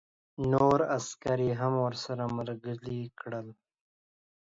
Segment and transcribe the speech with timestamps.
[0.51, 3.47] نور عسکر یې هم ورسره ملګري کړل